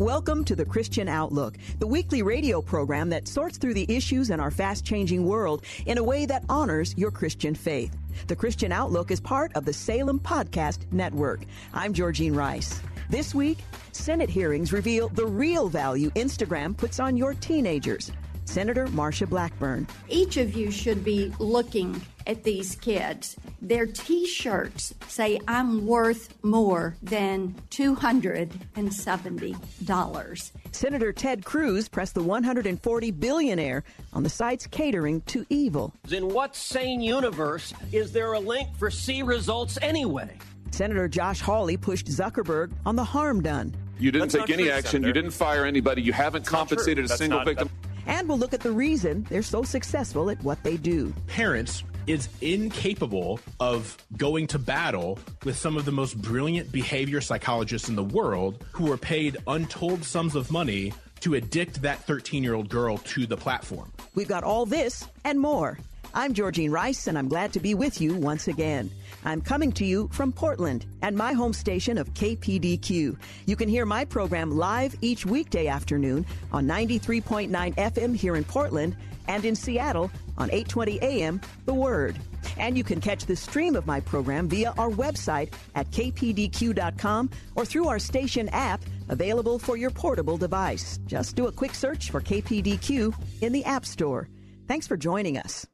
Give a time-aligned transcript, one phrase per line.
[0.00, 4.40] Welcome to the Christian Outlook, the weekly radio program that sorts through the issues in
[4.40, 7.94] our fast changing world in a way that honors your Christian faith.
[8.26, 11.42] The Christian Outlook is part of the Salem Podcast Network.
[11.74, 12.80] I'm Georgine Rice.
[13.10, 13.58] This week,
[13.92, 18.10] Senate hearings reveal the real value Instagram puts on your teenagers.
[18.46, 19.86] Senator Marsha Blackburn.
[20.08, 23.36] Each of you should be looking at these kids.
[23.62, 30.50] Their t shirts say, I'm worth more than $270.
[30.72, 35.92] Senator Ted Cruz pressed the 140 billionaire on the site's catering to evil.
[36.10, 40.36] In what sane universe is there a link for see results anyway?
[40.70, 43.74] Senator Josh Hawley pushed Zuckerberg on the harm done.
[43.98, 44.90] You didn't That's take any true, action.
[45.02, 45.08] Senator.
[45.08, 46.00] You didn't fire anybody.
[46.02, 47.68] You haven't That's compensated a single not- victim.
[48.06, 51.12] And we'll look at the reason they're so successful at what they do.
[51.26, 57.88] parents is incapable of going to battle with some of the most brilliant behavior psychologists
[57.88, 62.54] in the world who are paid untold sums of money to addict that 13 year
[62.54, 63.92] old girl to the platform.
[64.14, 65.78] We've got all this and more.
[66.12, 68.90] I'm Georgine Rice, and I'm glad to be with you once again.
[69.24, 73.16] I'm coming to you from Portland and my home station of KPDQ.
[73.46, 78.96] You can hear my program live each weekday afternoon on 93.9 FM here in Portland
[79.28, 82.18] and in Seattle on 820 AM The Word.
[82.58, 87.64] And you can catch the stream of my program via our website at kpdq.com or
[87.64, 90.98] through our station app available for your portable device.
[91.06, 94.28] Just do a quick search for KPDQ in the App Store.
[94.66, 95.66] Thanks for joining us.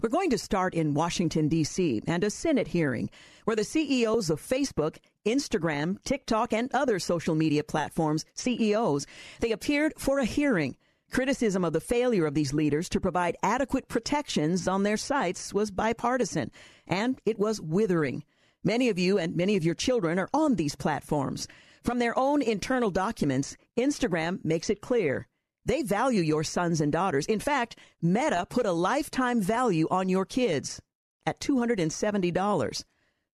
[0.00, 3.10] We're going to start in Washington, D.C., and a Senate hearing
[3.44, 9.06] where the CEOs of Facebook, Instagram, TikTok, and other social media platforms, CEOs,
[9.40, 10.76] they appeared for a hearing.
[11.10, 15.70] Criticism of the failure of these leaders to provide adequate protections on their sites was
[15.70, 16.50] bipartisan,
[16.86, 18.24] and it was withering.
[18.62, 21.48] Many of you and many of your children are on these platforms.
[21.82, 25.26] From their own internal documents, Instagram makes it clear.
[25.68, 27.26] They value your sons and daughters.
[27.26, 30.80] In fact, Meta put a lifetime value on your kids
[31.26, 32.84] at $270.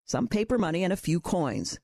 [0.06, 1.78] Some paper money and a few coins.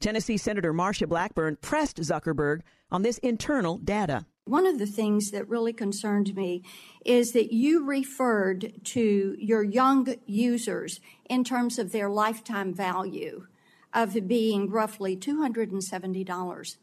[0.00, 2.60] Tennessee Senator Marsha Blackburn pressed Zuckerberg
[2.90, 4.26] on this internal data.
[4.44, 6.62] One of the things that really concerned me
[7.06, 11.00] is that you referred to your young users
[11.30, 13.46] in terms of their lifetime value
[13.94, 16.76] of being roughly $270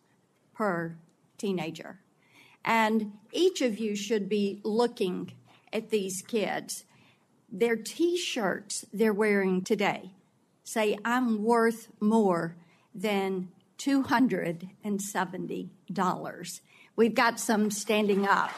[0.56, 0.98] per
[1.38, 2.00] teenager.
[2.64, 5.32] And each of you should be looking
[5.74, 6.84] at these kids.
[7.52, 10.12] Their t shirts they're wearing today
[10.64, 12.56] say, I'm worth more
[12.94, 16.62] than $270.
[16.96, 18.52] We've got some standing up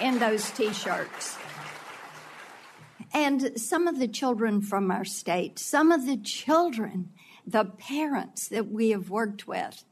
[0.00, 1.36] in those t shirts.
[3.14, 7.10] And some of the children from our state, some of the children,
[7.46, 9.84] the parents that we have worked with,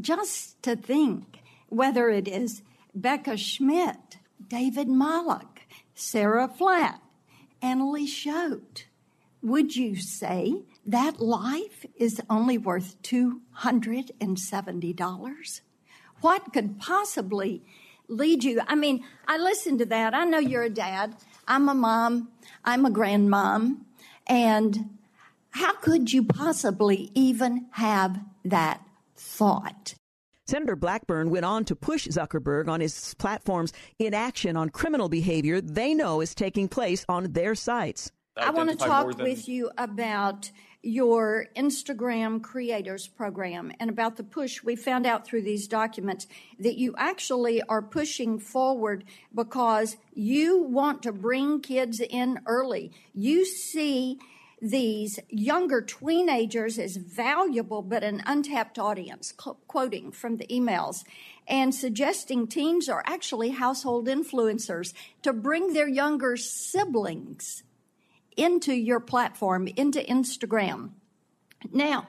[0.00, 2.60] just to think whether it is
[2.94, 5.60] Becca Schmitt, David Molak,
[5.94, 7.00] Sarah Flatt,
[7.62, 8.84] Annalee Schott,
[9.42, 15.60] would you say that life is only worth $270?
[16.20, 17.62] What could possibly
[18.08, 18.60] lead you?
[18.66, 20.12] I mean, I listened to that.
[20.14, 21.16] I know you're a dad.
[21.48, 22.28] I'm a mom.
[22.64, 23.78] I'm a grandmom.
[24.26, 24.98] And
[25.50, 28.82] how could you possibly even have that
[29.16, 29.94] thought?
[30.50, 35.94] Senator Blackburn went on to push Zuckerberg on his platform's inaction on criminal behavior they
[35.94, 38.10] know is taking place on their sites.
[38.36, 40.50] I want to talk than- with you about
[40.82, 44.60] your Instagram creators program and about the push.
[44.64, 46.26] We found out through these documents
[46.58, 52.90] that you actually are pushing forward because you want to bring kids in early.
[53.14, 54.18] You see
[54.60, 61.04] these younger teenagers as valuable but an untapped audience, Qu- quoting from the emails,
[61.48, 64.92] and suggesting teens are actually household influencers
[65.22, 67.62] to bring their younger siblings
[68.36, 70.90] into your platform, into Instagram.
[71.72, 72.08] Now,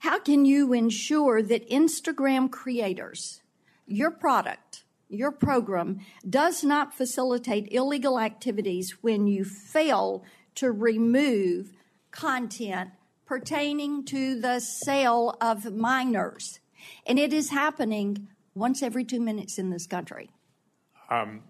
[0.00, 3.40] how can you ensure that Instagram creators,
[3.86, 10.24] your product, your program, does not facilitate illegal activities when you fail
[10.56, 11.72] to remove
[12.10, 12.90] content
[13.26, 16.60] pertaining to the sale of minors.
[17.06, 20.30] And it is happening once every two minutes in this country.
[21.10, 21.42] Um,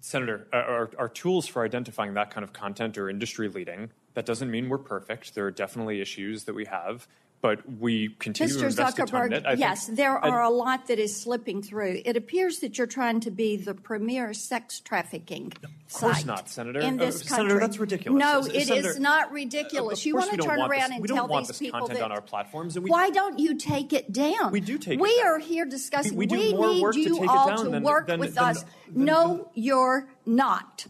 [0.00, 3.90] Senator, our, our, tools for identifying that kind of content are industry leading.
[4.14, 5.34] That doesn't mean we're perfect.
[5.34, 7.06] There are definitely issues that we have
[7.42, 8.60] but we continue Mr.
[8.60, 12.00] to invest Zuckerberg, ton yes, there are a lot that is slipping through.
[12.04, 16.48] It appears that you're trying to be the premier sex trafficking Of course site not,
[16.48, 16.78] Senator.
[16.78, 17.36] in Uh, this country.
[17.48, 18.20] Senator, that's ridiculous.
[18.20, 19.98] No, Uh, it Senator, is not ridiculous.
[19.98, 22.00] Of you want to turn want around this, and we tell these this people that,
[22.00, 22.78] on our platforms.
[22.78, 24.52] We, why don't you take it down?
[24.52, 25.26] We do take we it down.
[25.26, 26.12] are here discussing.
[26.16, 28.64] We- we do more need you it all to than- work than- with than- us.
[28.94, 30.86] no, you're not.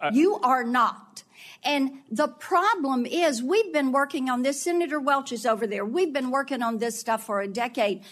[0.00, 1.24] Uh, you are not.
[1.62, 4.62] And the problem is, we've been working on this.
[4.62, 5.84] Senator Welch is over there.
[5.84, 8.02] We've been working on this stuff for a decade.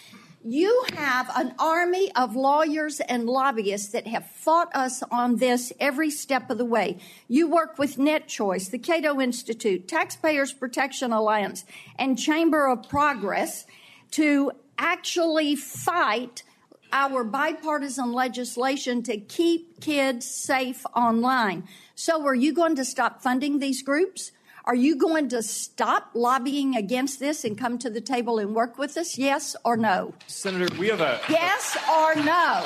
[0.45, 6.09] You have an army of lawyers and lobbyists that have fought us on this every
[6.09, 6.99] step of the way.
[7.27, 11.65] You work with NetChoice, the Cato Institute, Taxpayers Protection Alliance,
[11.97, 13.65] and Chamber of Progress
[14.11, 16.43] to actually fight
[16.91, 21.67] our bipartisan legislation to keep kids safe online.
[21.95, 24.31] So, are you going to stop funding these groups?
[24.65, 28.77] Are you going to stop lobbying against this and come to the table and work
[28.77, 29.17] with us?
[29.17, 30.13] Yes or no?
[30.27, 31.19] Senator, we have a.
[31.29, 32.65] Yes or no?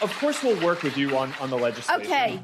[0.00, 2.02] Of course, we'll work with you on, on the legislation.
[2.02, 2.40] Okay.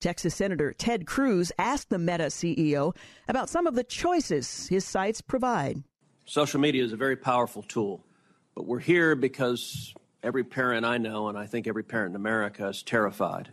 [0.00, 2.94] Texas Senator Ted Cruz asked the Meta CEO
[3.26, 5.82] about some of the choices his sites provide.
[6.26, 8.04] Social media is a very powerful tool,
[8.54, 9.94] but we're here because
[10.24, 13.50] every parent I know, and I think every parent in America, is terrified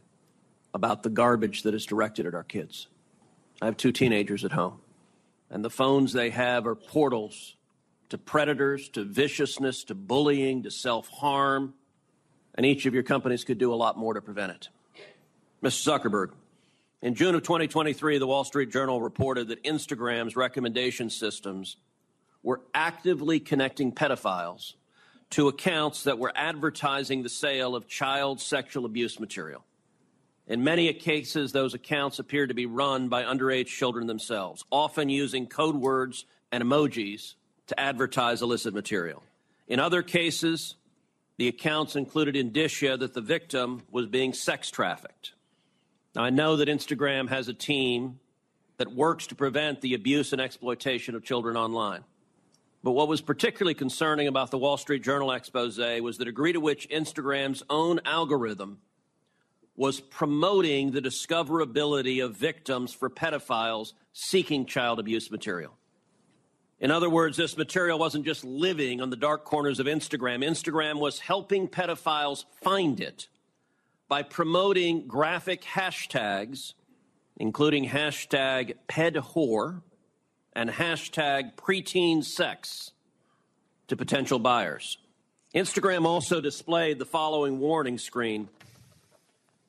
[0.74, 2.88] about the garbage that is directed at our kids.
[3.62, 4.80] I have two teenagers at home,
[5.50, 7.58] and the phones they have are portals
[8.10, 11.74] to predators, to viciousness, to bullying, to self harm,
[12.56, 14.70] and each of your companies could do a lot more to prevent it.
[15.62, 16.00] Mr.
[16.00, 16.32] Zuckerberg,
[17.02, 21.78] in June of 2023, the Wall Street Journal reported that Instagram's recommendation systems
[22.44, 24.74] were actively connecting pedophiles
[25.32, 29.64] to accounts that were advertising the sale of child sexual abuse material.
[30.48, 35.48] In many cases, those accounts appeared to be run by underage children themselves, often using
[35.48, 37.36] code words and emojis
[37.68, 39.24] to advertise illicit material.
[39.68, 40.76] In other cases,
[41.38, 45.34] the accounts included indicia that the victim was being sex trafficked.
[46.14, 48.20] Now, I know that Instagram has a team
[48.78, 52.04] that works to prevent the abuse and exploitation of children online.
[52.84, 56.60] But what was particularly concerning about the Wall Street Journal expose was the degree to
[56.60, 58.80] which Instagram's own algorithm
[59.76, 65.78] was promoting the discoverability of victims for pedophiles seeking child abuse material.
[66.80, 70.44] In other words, this material wasn't just living on the dark corners of Instagram.
[70.44, 73.28] Instagram was helping pedophiles find it
[74.08, 76.74] by promoting graphic hashtags,
[77.38, 79.84] including hashtag pedwhore
[80.54, 82.92] and hashtag preteen sex
[83.88, 84.98] to potential buyers.
[85.56, 88.48] Instagram also displayed the following warning screen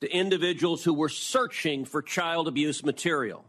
[0.01, 3.45] to individuals who were searching for child abuse material.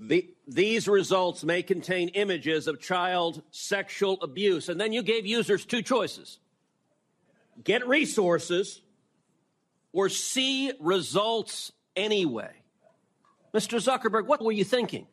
[0.00, 4.68] The, these results may contain images of child sexual abuse.
[4.68, 6.38] And then you gave users two choices
[7.62, 8.80] get resources
[9.92, 12.50] or see results anyway.
[13.54, 13.78] Mr.
[13.78, 15.06] Zuckerberg, what were you thinking?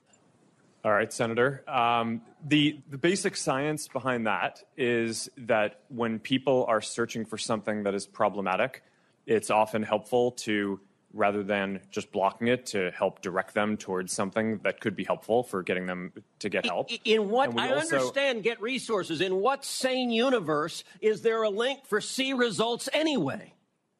[0.84, 1.64] All right, Senator.
[1.68, 7.84] Um, the, the basic science behind that is that when people are searching for something
[7.84, 8.82] that is problematic,
[9.26, 10.80] it's often helpful to,
[11.14, 15.44] rather than just blocking it, to help direct them towards something that could be helpful
[15.44, 16.90] for getting them to get help.
[17.04, 19.20] In what I also- understand, get resources.
[19.20, 23.54] In what sane universe is there a link for see results anyway?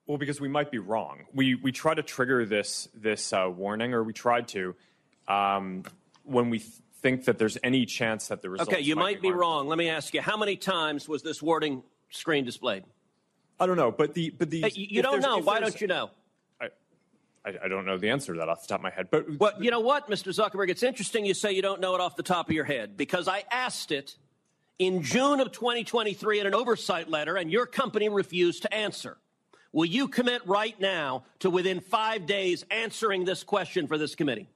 [0.08, 1.26] Well, because we might be wrong.
[1.34, 4.76] We we try to trigger this this uh, warning, or we tried to,
[5.28, 5.84] um,
[6.30, 6.72] when we th-
[7.02, 8.72] think that there's any chance that the results.
[8.72, 9.42] Okay, you might be harmful.
[9.42, 9.68] wrong.
[9.68, 12.84] Let me ask you: How many times was this warning screen displayed?
[13.60, 15.40] I don't know, but the but the Hey, you don't know.
[15.40, 16.12] Why don't you know?
[17.46, 19.08] I, I don't know the answer to that off the top of my head.
[19.10, 20.34] But Well, you know what, Mr.
[20.34, 20.70] Zuckerberg?
[20.70, 23.28] It's interesting you say you don't know it off the top of your head because
[23.28, 24.18] I asked it
[24.78, 29.18] in June of 2023 in an oversight letter, and your company refused to answer.
[29.72, 34.50] Will you commit right now to within five days answering this question for this committee?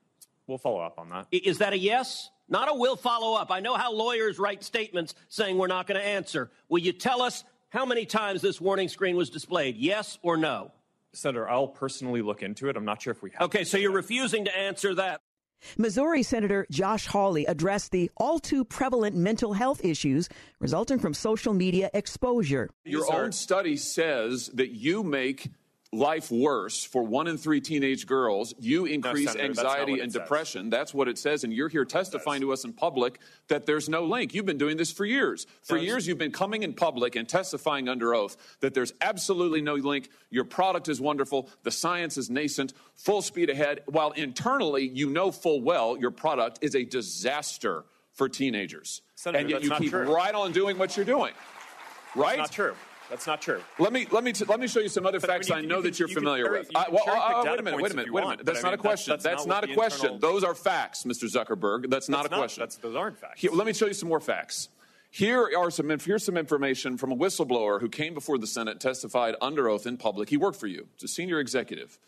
[0.48, 1.28] We'll follow up on that.
[1.32, 2.30] Is that a yes?
[2.50, 3.52] Not a will follow up.
[3.52, 6.52] I know how lawyers write statements saying we're not going to answer.
[6.70, 9.78] Will you tell us how many times this warning screen was displayed?
[9.78, 10.72] Yes or no?
[11.14, 12.76] Senator, I'll personally look into it.
[12.76, 13.42] I'm not sure if we have.
[13.44, 15.22] Okay, so you're refusing to answer that.
[15.78, 20.28] Missouri Senator Josh Hawley addressed the all too prevalent mental health issues
[20.60, 22.70] resulting from social media exposure.
[22.84, 25.50] Your own study says that you make
[25.94, 28.54] life worse for one in three teenage girls.
[28.60, 30.22] You increase Senator, anxiety and says.
[30.22, 30.70] depression.
[30.70, 31.44] That's what it says.
[31.44, 34.34] And you're here testifying to us in public that there's no link.
[34.34, 35.46] You've been doing this for years.
[35.62, 39.62] For That's- years, you've been coming in public and testifying under oath that there's absolutely
[39.62, 40.10] no link.
[40.30, 41.50] Your product is wonderful.
[41.64, 46.60] The science is nascent, full speed ahead, while internally, you know full well your product
[46.62, 49.02] is a disaster for teenagers.
[49.16, 50.14] Senator, and yet you keep true.
[50.14, 51.34] right on doing what you're doing.
[52.16, 52.38] Right?
[52.38, 52.76] Not true.
[53.14, 53.62] That's not true.
[53.78, 55.60] Let me let me t- let me show you some other But I facts mean,
[55.60, 56.66] I know you that you're you familiar with.
[56.72, 58.46] you I- well, uh, uh, wait a minute, wait a minute, wait a minute.
[58.48, 59.12] That's I not a mean, question.
[59.12, 60.14] that's- That's, that's not, not a question.
[60.14, 61.32] internal- Those are facts, Mr.
[61.32, 61.92] Zuckerberg.
[61.92, 62.62] That's not That's a not- question.
[62.62, 63.40] that's- those aren't facts.
[63.40, 64.70] Here, let me show you some more facts.
[65.12, 69.36] Here are some here's some information from a whistleblower who came before the Senate, testified
[69.42, 70.30] under oath in public.
[70.30, 70.88] He worked for you.
[70.96, 72.00] It's a senior executive.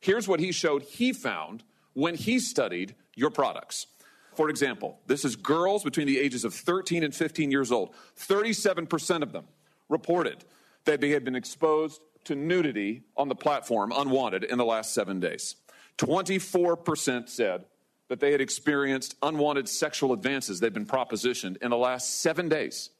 [0.00, 3.86] Here's what he showed he found when he studied your products.
[4.34, 7.94] For example, this is girls between the ages of 13 and 15 years old.
[8.16, 9.44] 37% of them
[9.88, 10.44] reported
[10.84, 15.20] that they had been exposed to nudity on the platform unwanted in the last seven
[15.20, 15.56] days.
[15.98, 17.64] 24% said
[18.08, 22.90] that they had experienced unwanted sexual advances they'd been propositioned in the last seven days.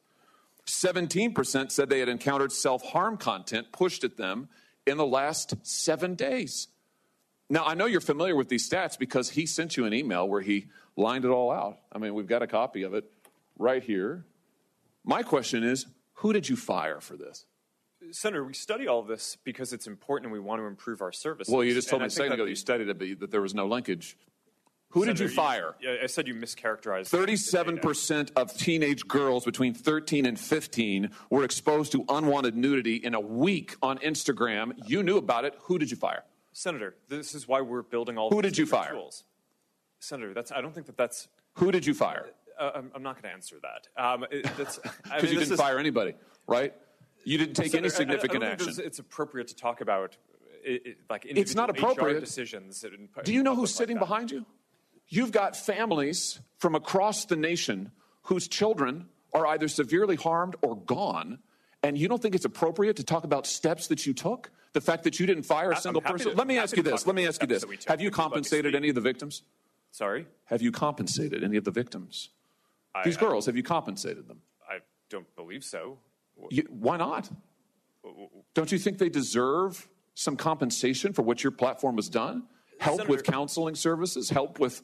[0.65, 4.49] 17% said they had encountered self harm content pushed at them
[4.87, 6.67] in the last seven days.
[7.49, 10.41] Now, I know you're familiar with these stats because he sent you an email where
[10.41, 11.77] he lined it all out.
[11.91, 13.05] I mean, we've got a copy of it
[13.59, 14.25] right here.
[15.03, 17.45] My question is who did you fire for this?
[18.11, 21.11] Senator, we study all of this because it's important and we want to improve our
[21.11, 21.51] services.
[21.53, 23.31] Well, you just told And me a second ago the- you studied it, but that
[23.31, 24.17] there was no linkage.
[24.89, 25.75] Who did you fire?
[25.81, 27.09] yeah, I said you mischaracterized.
[27.09, 33.19] 37% of teenage girls between 13 and 15 were exposed to unwanted nudity in a
[33.19, 34.73] week on Instagram.
[34.87, 35.55] You knew about it.
[35.63, 36.23] Who did you fire?
[36.53, 38.29] Senator, this is why we're building all.
[38.29, 38.91] Who these did you fire?
[38.93, 39.25] Tools.
[39.99, 40.51] Senator, that's.
[40.51, 41.27] I don't think that that's.
[41.55, 42.29] Who did you fire?
[42.59, 44.01] Uh, I'm, I'm not going to answer that.
[44.03, 44.79] Um, it, that's.
[44.85, 46.13] I Because mean, you didn't is- fire anybody,
[46.47, 46.73] right?
[47.23, 48.73] You didn't take any Senator, I- I- significant action.
[48.85, 50.15] It's appropriate to talk about
[50.63, 52.19] it, it, like It's not individual HR appropriate.
[52.21, 52.83] decisions.
[52.83, 54.01] in- Do you know who's sitting that.
[54.01, 54.45] behind you?
[55.07, 57.91] You've got families from across the nation
[58.23, 61.39] whose children are either severely harmed or gone,
[61.83, 64.49] and you don't think it's appropriate to talk about steps that you took?
[64.73, 66.31] The fact that you didn't fire a single person?
[66.31, 67.05] to- Let me ask you this.
[67.07, 67.61] Let me ask you this.
[67.61, 67.87] that we took.
[67.89, 69.43] Have you We can let me compensated any of the victims?
[69.91, 72.29] Sorry, Have you compensated any of the victims?
[73.03, 74.41] These I- girls, have you compensated them?
[74.69, 75.99] I don't believe so.
[76.49, 77.29] You, why not?
[78.53, 82.43] Don't you think they deserve some compensation for what your platform has done?
[82.79, 84.81] Help with counseling services, help with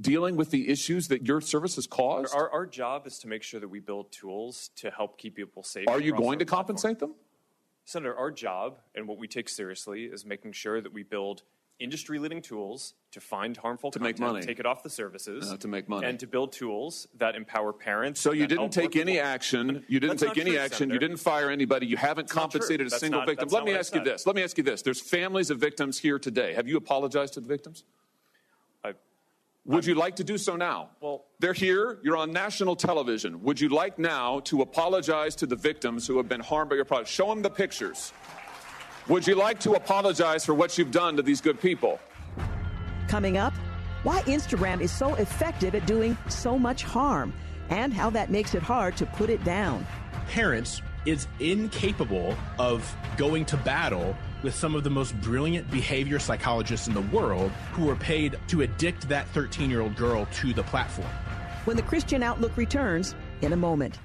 [0.00, 2.34] dealing with the issues that your services caused?
[2.34, 5.62] Our, our job is to make sure that we build tools to help keep people
[5.62, 5.88] safe.
[5.88, 6.66] Are you going to platform.
[6.66, 7.14] compensate them?
[7.84, 11.42] Senator, our job and what we take seriously is making sure that we build
[11.80, 14.46] industry-leading tools to find harmful To make content, money.
[14.46, 16.06] take it off the services, Uh, to make money.
[16.06, 18.20] and to build tools that empower parents.
[18.20, 19.26] So you didn't take any people.
[19.26, 19.84] action.
[19.88, 20.78] You didn't That's take any true, action.
[20.78, 20.94] Senator.
[20.94, 21.86] You didn't fire anybody.
[21.86, 22.40] You haven't true.
[22.40, 23.48] compensated a That's single not- victim.
[23.50, 24.26] Let me ask you this.
[24.26, 24.82] Let me ask you this.
[24.82, 26.54] There's families of victims here today.
[26.54, 27.84] Have you apologized to the victims?
[28.84, 28.94] I-
[29.64, 30.90] Would you like to do so now?
[31.00, 31.98] Well- they're here.
[32.02, 33.42] You're on national television.
[33.42, 36.84] Would you like now to apologize to the victims who have been harmed by your
[36.84, 37.10] product?
[37.10, 38.12] Show them the pictures.
[39.06, 42.00] Would you like to apologize for what you've done to these good people?
[43.06, 43.52] Coming up,
[44.02, 47.34] why Instagram is so effective at doing so much harm
[47.68, 49.86] and how that makes it hard to put it down.
[50.28, 56.88] parents is incapable of going to battle with some of the most brilliant behavior psychologists
[56.88, 60.62] in the world who are paid to addict that 13 year old girl to the
[60.62, 61.08] platform.
[61.66, 63.98] When the Christian Outlook returns in a moment.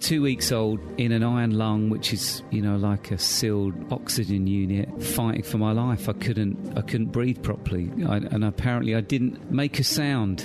[0.00, 4.46] Two weeks old in an iron lung, which is you know like a sealed oxygen
[4.46, 6.08] unit, fighting for my life.
[6.08, 10.42] I couldn't I couldn't breathe properly, I, and apparently I didn't make a sound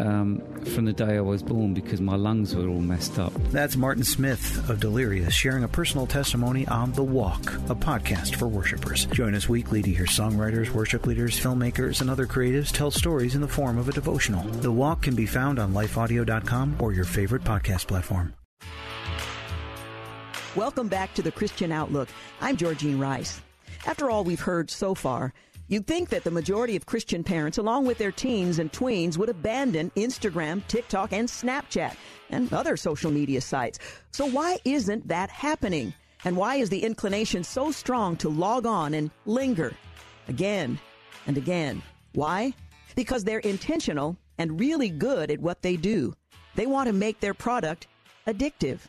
[0.00, 3.32] um, from the day I was born because my lungs were all messed up.
[3.50, 8.48] That's Martin Smith of Delirious sharing a personal testimony on The Walk, a podcast for
[8.48, 9.06] worshipers.
[9.06, 13.42] Join us weekly to hear songwriters, worship leaders, filmmakers, and other creatives tell stories in
[13.42, 14.44] the form of a devotional.
[14.44, 18.34] The Walk can be found on lifeaudio.com or your favorite podcast platform.
[20.56, 22.08] Welcome back to the Christian Outlook.
[22.40, 23.42] I'm Georgine Rice.
[23.86, 25.34] After all we've heard so far,
[25.68, 29.28] you'd think that the majority of Christian parents, along with their teens and tweens, would
[29.28, 31.94] abandon Instagram, TikTok, and Snapchat
[32.30, 33.78] and other social media sites.
[34.10, 35.92] So why isn't that happening?
[36.24, 39.74] And why is the inclination so strong to log on and linger
[40.28, 40.78] again
[41.26, 41.82] and again?
[42.14, 42.54] Why?
[42.96, 46.14] Because they're intentional and really good at what they do.
[46.54, 47.86] They want to make their product
[48.26, 48.80] addictive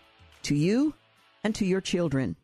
[0.43, 0.93] to you
[1.43, 2.35] and to your children.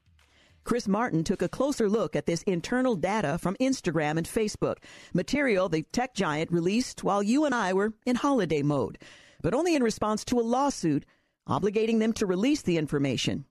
[0.63, 4.77] Chris Martin took a closer look at this internal data from Instagram and Facebook,
[5.13, 8.97] material the tech giant released while you and I were in holiday mode,
[9.41, 11.05] but only in response to a lawsuit
[11.47, 13.45] obligating them to release the information.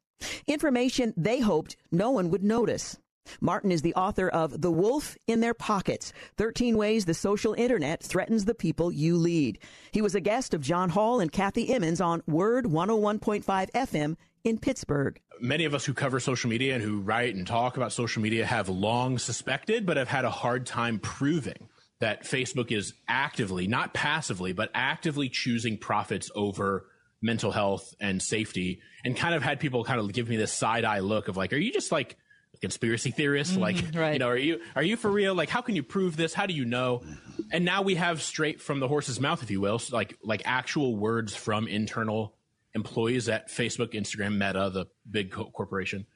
[0.49, 2.99] Information they hoped no one would notice.
[3.41, 8.03] Martin is the author of The Wolf in Their Pockets 13 Ways the Social Internet
[8.03, 9.59] Threatens the People You Lead.
[9.93, 14.59] He was a guest of John Hall and Kathy Emmons on Word 101.5 FM in
[14.59, 15.19] Pittsburgh.
[15.41, 18.47] Many of us who cover social media and who write and talk about social media
[18.47, 21.69] have long suspected, but have had a hard time proving
[22.01, 26.87] that Facebook is actively, not passively, but actively choosing profits over
[27.23, 30.85] mental health and safety and kind of had people kind of give me this side
[30.85, 32.17] eye look of like, are you just like
[32.61, 33.53] conspiracy theorist?
[33.53, 34.13] Mm-hmm, like, right.
[34.13, 35.35] you know, are you, are you for real?
[35.35, 36.35] Like, how can you prove this?
[36.35, 37.03] How do you know?
[37.51, 40.97] And now we have straight from the horse's mouth, if you will, like, like actual
[40.97, 42.35] words from internal
[42.75, 46.07] employees at Facebook, Instagram, Meta, the big co- corporation,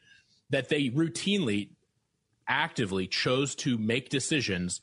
[0.50, 1.70] that they routinely,
[2.46, 4.80] actively chose to make decisions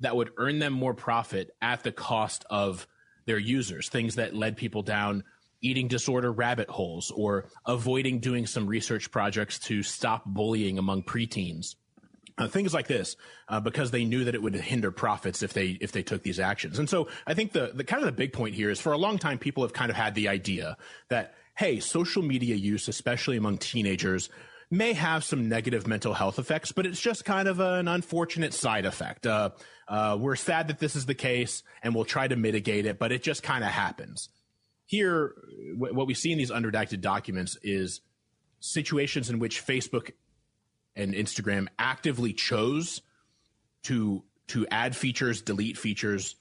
[0.00, 2.86] that would earn them more profit at the cost of
[3.26, 5.24] their users, things that led people down
[5.60, 11.74] eating disorder rabbit holes or avoiding doing some research projects to stop bullying among preteens.
[12.38, 13.16] Uh, things like this,
[13.48, 16.38] uh, because they knew that it would hinder profits if they if they took these
[16.38, 16.78] actions.
[16.78, 18.98] And so I think the the kind of the big point here is for a
[18.98, 20.76] long time people have kind of had the idea
[21.08, 24.30] that hey, social media use, especially among teenagers,
[24.70, 28.86] may have some negative mental health effects, but it's just kind of an unfortunate side
[28.86, 29.26] effect.
[29.26, 29.50] Uh,
[29.88, 33.10] uh we're sad that this is the case, and we'll try to mitigate it, but
[33.10, 34.28] it just kind of happens
[34.88, 35.34] here,
[35.76, 38.00] what we see in these unredacted documents is
[38.58, 40.12] situations in which Facebook
[40.98, 43.00] and Instagram actively chose
[43.84, 46.36] to to add features, delete features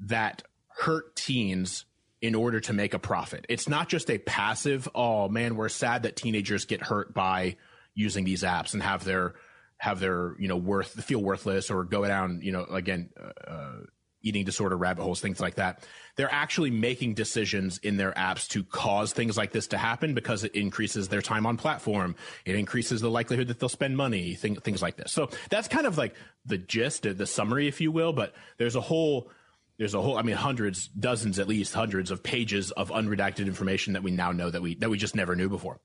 [0.00, 1.86] that hurt teens
[2.20, 3.46] in order to make a profit.
[3.48, 7.56] It's not just a passive, oh man, we're sad that teenagers get hurt by
[7.94, 9.34] using these apps and have their
[9.78, 13.10] have their, you know, worth feel worthless or go down, you know, again,
[13.46, 13.80] uh,
[14.26, 15.86] eating disorder rabbit holes, things like that.
[16.16, 20.44] They're actually making decisions in their apps to cause things like this to happen because
[20.44, 22.16] it increases their time on platform.
[22.44, 25.12] It increases the likelihood that they'll spend money, thing, things like this.
[25.12, 26.14] So that's kind of like
[26.44, 28.12] the gist, the summary, if you will.
[28.12, 29.30] But there's a whole,
[29.78, 33.92] there's a whole, I mean, hundreds, dozens at least, hundreds of pages of unredacted information
[33.92, 35.78] that we now know that we that we just never knew before.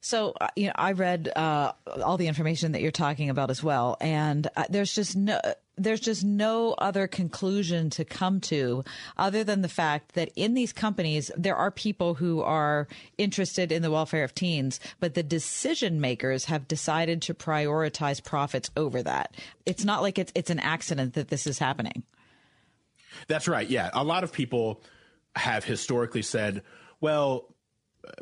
[0.00, 1.72] So, uh, you know, I read uh,
[2.04, 5.40] all the information that you're talking about as well, and uh, there's just no
[5.78, 8.84] there's just no other conclusion to come to
[9.16, 13.82] other than the fact that in these companies there are people who are interested in
[13.82, 19.34] the welfare of teens, but the decision makers have decided to prioritize profits over that.
[19.66, 22.02] It's not like it's it's an accident that this is happening.
[23.26, 23.68] That's right.
[23.68, 24.82] Yeah, a lot of people
[25.36, 26.62] have historically said,
[27.00, 27.54] well,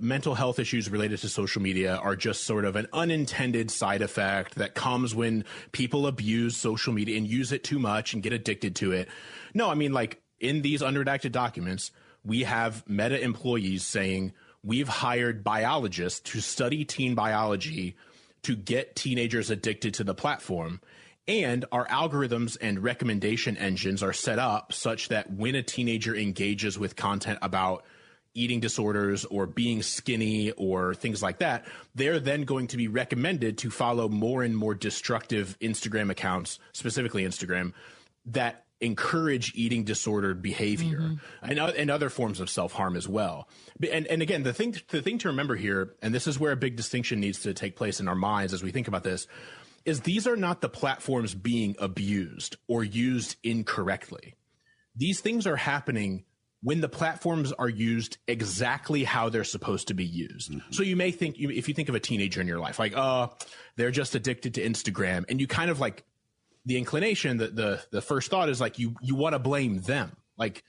[0.01, 4.57] mental health issues related to social media are just sort of an unintended side effect
[4.57, 8.77] that comes when people abuse social media and use it too much and get addicted
[8.77, 9.09] to it.
[9.55, 11.91] No, I mean, like in these unredacted documents,
[12.25, 17.97] we have meta employees saying we've hired biologists to study teen biology
[18.43, 20.81] to get teenagers addicted to the platform.
[21.29, 26.79] And our algorithms and recommendation engines are set up such that when a teenager engages
[26.79, 27.85] with content about
[28.37, 33.59] eating disorders or being skinny or things like that, they're then going to be recommended
[33.59, 37.73] to follow more and more destructive Instagram accounts, specifically Instagram,
[38.27, 41.51] that encourage eating disordered behavior mm-hmm.
[41.51, 43.49] and, and other forms of self-harm as well.
[43.91, 46.57] And, and again, the thing, the thing to remember here, and this is where a
[46.57, 49.27] big distinction needs to take place in our minds as we think about this,
[49.87, 54.35] is these are not the platforms being abused or used incorrectly.
[54.95, 56.25] These things are happening
[56.67, 60.51] when the platforms are used exactly how they're supposed to be used.
[60.51, 60.73] Mm-hmm.
[60.73, 63.37] So you may think, if you think of a teenager in your life, like, oh,
[63.77, 66.03] they're just addicted to Instagram, and you kind of like
[66.65, 70.17] the inclination, the the the first thought is like you you want to blame them,
[70.37, 70.65] like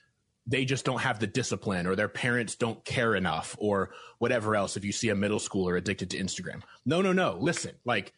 [0.46, 4.76] they just don't have the discipline, or their parents don't care enough, or whatever else.
[4.76, 7.38] If you see a middle schooler addicted to Instagram, no, no, no.
[7.40, 8.12] Listen, like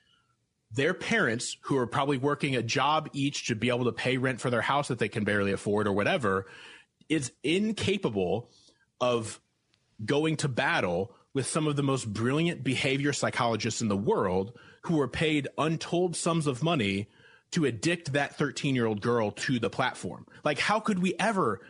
[0.71, 4.38] their parents who are probably working a job each to be able to pay rent
[4.38, 6.45] for their house that they can barely afford or whatever
[7.11, 8.49] is incapable
[9.01, 9.40] of
[10.05, 15.01] going to battle with some of the most brilliant behavior psychologists in the world who
[15.01, 17.09] are paid untold sums of money
[17.51, 20.27] to addict that 13 year old girl to the platform.
[20.44, 21.61] Like, how could we ever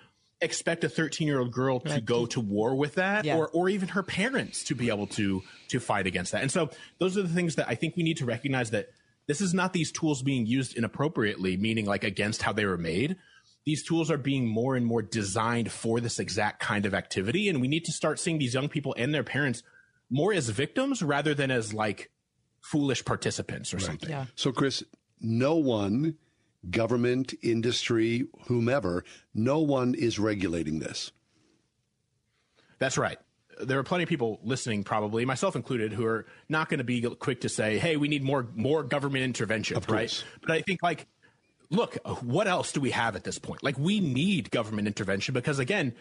[0.41, 3.37] expect a 13 year old girl to go to war with that yeah.
[3.37, 6.43] or, or even her parents to be able to, to fight against that?
[6.43, 8.91] And so those are the things that I think we need to recognize that
[9.27, 13.17] this is not these tools being used inappropriately, meaning like against how they were made,
[13.65, 17.49] these tools are being more and more designed for this exact kind of activity.
[17.49, 19.63] And we need to start seeing these young people and their parents
[20.09, 22.11] more as victims rather than as like
[22.61, 23.87] foolish participants or right.
[23.87, 24.11] something.
[24.11, 24.27] Yeah.
[24.35, 24.83] So, Chris,
[25.21, 26.17] no one,
[26.71, 31.13] government, industry, whomever, no one is regulating this.
[32.79, 33.19] That's right.
[33.63, 37.03] there are plenty of people listening, probably myself included, who are not going to be
[37.03, 40.25] quick to say, "Hey, we need more more government intervention," Of right?
[40.41, 41.07] But I think like,
[41.71, 43.63] look, what else do we have at this point?
[43.63, 45.95] Like, we need government intervention because again,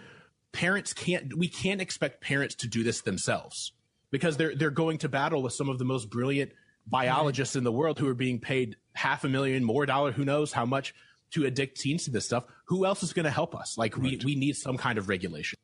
[0.51, 1.37] parents can't.
[1.37, 3.71] We can't expect parents to do this themselves
[4.11, 6.51] because they're they're going to battle with some of the most brilliant
[6.87, 10.51] biologists in the world who are being paid half a million more dollar, who knows
[10.51, 10.93] how much
[11.31, 12.45] to addict teens to this stuff.
[12.65, 13.77] Who else is going to help us?
[13.77, 14.21] Like right.
[14.23, 15.59] we we need some kind of regulation.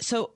[0.00, 0.32] So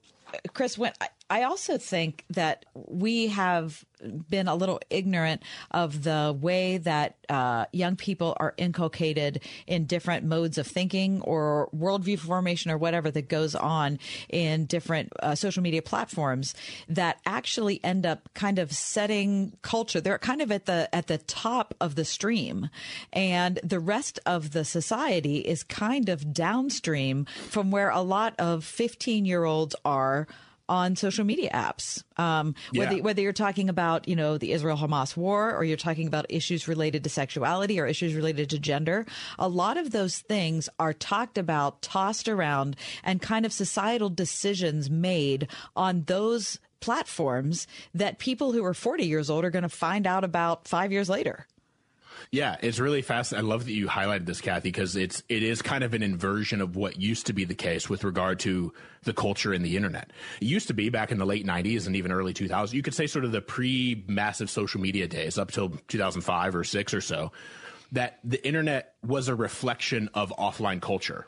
[0.53, 1.09] Chris, when I
[1.43, 3.85] also think that we have
[4.29, 10.25] been a little ignorant of the way that uh, young people are inculcated in different
[10.25, 15.63] modes of thinking or worldview formation or whatever that goes on in different uh, social
[15.63, 16.55] media platforms
[16.89, 20.01] that actually end up kind of setting culture.
[20.01, 22.69] They're kind of at the at the top of the stream,
[23.13, 28.65] and the rest of the society is kind of downstream from where a lot of
[28.65, 30.27] fifteen year olds are
[30.69, 32.03] on social media apps.
[32.17, 32.81] Um, yeah.
[32.81, 36.27] whether, whether you're talking about, you know, the Israel Hamas war or you're talking about
[36.29, 39.07] issues related to sexuality or issues related to gender,
[39.39, 44.89] a lot of those things are talked about, tossed around, and kind of societal decisions
[44.89, 50.07] made on those platforms that people who are 40 years old are going to find
[50.07, 51.47] out about five years later.
[52.31, 53.33] Yeah, it's really fast.
[53.33, 56.61] I love that you highlighted this, Kathy, because it's it is kind of an inversion
[56.61, 60.11] of what used to be the case with regard to the culture in the internet.
[60.41, 62.73] It used to be back in the late '90s and even early 2000s.
[62.73, 66.95] You could say sort of the pre-massive social media days up till 2005 or six
[66.95, 67.33] or so.
[67.93, 71.27] That the internet was a reflection of offline culture.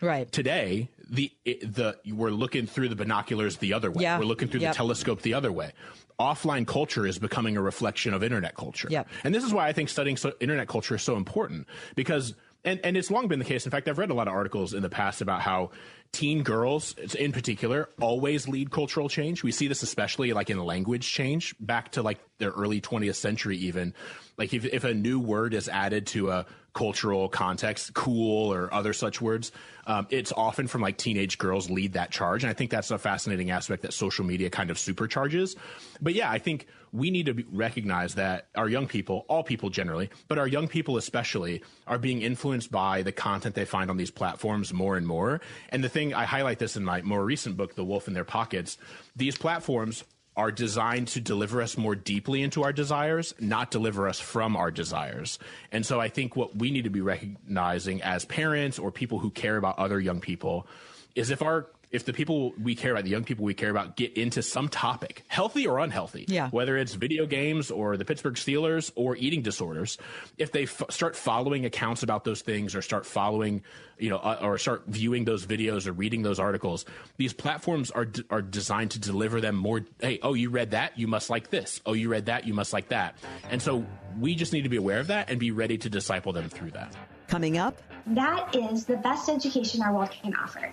[0.00, 0.30] Right.
[0.30, 4.02] Today, the the we're looking through the binoculars the other way.
[4.02, 4.18] Yeah.
[4.18, 4.72] We're looking through yep.
[4.72, 5.72] the telescope the other way
[6.18, 8.88] offline culture is becoming a reflection of internet culture.
[8.90, 9.08] Yep.
[9.24, 12.34] And this is why I think studying so, internet culture is so important because
[12.64, 13.64] and, and it's long been the case.
[13.64, 15.70] In fact, I've read a lot of articles in the past about how
[16.10, 19.44] teen girls in particular always lead cultural change.
[19.44, 23.56] We see this especially like in language change back to like the early 20th century
[23.58, 23.94] even.
[24.36, 26.46] Like if, if a new word is added to a
[26.78, 29.50] cultural context, cool or other such words,
[29.88, 32.44] um, it's often from like teenage girls lead that charge.
[32.44, 35.56] And I think that's a fascinating aspect that social media kind of supercharges.
[36.00, 40.08] But yeah, I think we need to recognize that our young people, all people generally,
[40.28, 44.12] but our young people especially, are being influenced by the content they find on these
[44.12, 45.40] platforms more and more.
[45.70, 48.22] And the thing I highlight this in my more recent book, The Wolf in Their
[48.22, 48.78] Pockets,
[49.16, 50.04] these platforms
[50.38, 54.70] are designed to deliver us more deeply into our desires, not deliver us from our
[54.70, 55.40] desires.
[55.72, 59.30] And so I think what we need to be recognizing as parents or people who
[59.30, 60.68] care about other young people
[61.16, 63.96] is if our if the people we care about, the young people we care about,
[63.96, 66.50] get into some topic, healthy or unhealthy, yeah.
[66.50, 69.96] whether it's video games or the Pittsburgh Steelers or eating disorders,
[70.36, 73.62] if they f- start following accounts about those things or start following,
[73.98, 76.84] you know, uh, or start viewing those videos or reading those articles,
[77.16, 79.80] these platforms are d- are designed to deliver them more.
[80.00, 81.80] Hey, oh, you read that, you must like this.
[81.86, 83.16] Oh, you read that, you must like that.
[83.50, 83.86] And so
[84.18, 86.72] we just need to be aware of that and be ready to disciple them through
[86.72, 86.94] that.
[87.28, 90.72] Coming up, that is the best education our world can offer.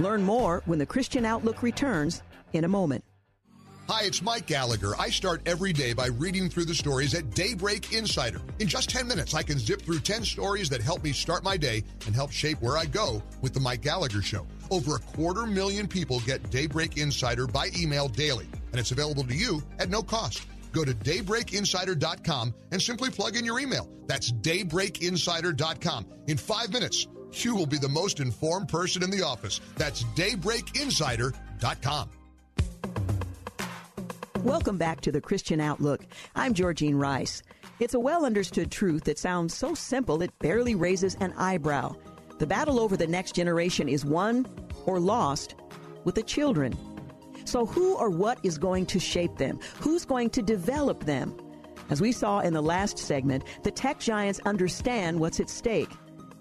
[0.00, 3.04] Learn more when the Christian Outlook returns in a moment.
[3.88, 4.94] Hi, it's Mike Gallagher.
[4.98, 8.40] I start every day by reading through the stories at Daybreak Insider.
[8.60, 11.56] In just 10 minutes, I can zip through 10 stories that help me start my
[11.56, 14.46] day and help shape where I go with The Mike Gallagher Show.
[14.70, 19.34] Over a quarter million people get Daybreak Insider by email daily, and it's available to
[19.34, 20.46] you at no cost.
[20.72, 23.90] Go to daybreakinsider.com and simply plug in your email.
[24.06, 26.06] That's daybreakinsider.com.
[26.28, 29.60] In five minutes, you will be the most informed person in the office.
[29.76, 32.10] That's daybreakinsider.com.
[34.42, 36.06] Welcome back to the Christian Outlook.
[36.34, 37.42] I'm Georgine Rice.
[37.78, 41.94] It's a well understood truth that sounds so simple it barely raises an eyebrow.
[42.38, 44.46] The battle over the next generation is won
[44.86, 45.56] or lost
[46.04, 46.76] with the children.
[47.44, 49.58] So, who or what is going to shape them?
[49.78, 51.36] Who's going to develop them?
[51.90, 55.90] As we saw in the last segment, the tech giants understand what's at stake.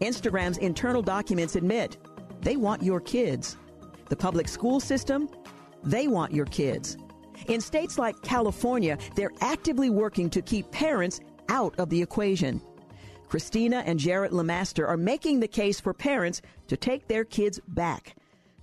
[0.01, 1.97] Instagram's internal documents admit
[2.41, 3.57] they want your kids.
[4.07, 5.29] The public school system,
[5.83, 6.97] they want your kids.
[7.47, 12.61] In states like California, they're actively working to keep parents out of the equation.
[13.27, 18.15] Christina and Jarret LeMaster are making the case for parents to take their kids back.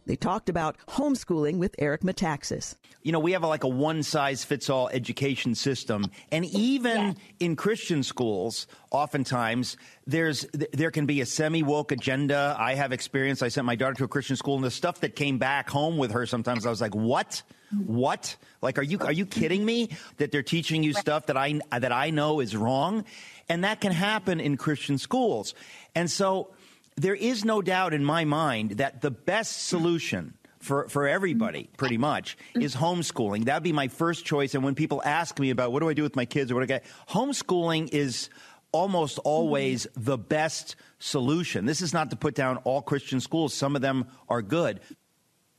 [0.06, 2.76] They talked about homeschooling with Eric Metaxas.
[3.02, 6.10] You know, we have a, like a one size fits all education system.
[6.32, 7.12] And even yeah.
[7.40, 12.56] in Christian schools, oftentimes there's, there can be a semi woke agenda.
[12.58, 13.42] I have experience.
[13.42, 15.98] I sent my daughter to a Christian school and the stuff that came back home
[15.98, 17.42] with her sometimes I was like, what?
[17.84, 18.36] What?
[18.62, 21.92] Like, are you, are you kidding me that they're teaching you stuff that I, that
[21.92, 23.04] I know is wrong?
[23.48, 25.54] And that can happen in Christian schools.
[25.94, 26.50] And so,
[26.96, 31.98] there is no doubt in my mind that the best solution for, for everybody, pretty
[31.98, 33.44] much, is homeschooling.
[33.44, 34.54] That'd be my first choice.
[34.54, 36.66] And when people ask me about what do I do with my kids or what
[36.66, 38.30] do I get, homeschooling is
[38.72, 41.66] almost always the best solution.
[41.66, 43.54] This is not to put down all Christian schools.
[43.54, 44.80] Some of them are good.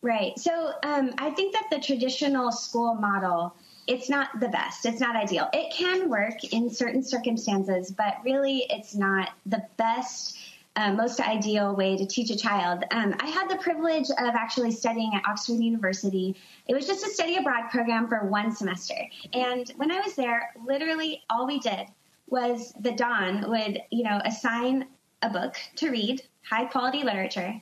[0.02, 0.38] Right.
[0.38, 3.56] So um, I think that the traditional school model
[3.88, 4.86] it's not the best.
[4.86, 5.50] It's not ideal.
[5.54, 10.38] It can work in certain circumstances, but really it's not the best,
[10.94, 12.84] most ideal way to teach a child.
[12.92, 16.36] Um, I had the privilege of actually studying at Oxford University.
[16.68, 18.96] It was just a study abroad program for one semester.
[19.34, 21.88] And when I was there, literally all we did
[22.28, 24.86] was the Don would, you know, assign
[25.22, 27.62] a book to read, high quality literature,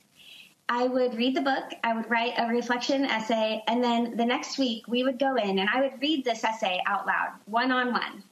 [0.68, 4.58] I would read the book, I would write a reflection essay, and then the next
[4.58, 7.92] week we would go in and I would read this essay out loud, one on
[7.92, 8.24] one.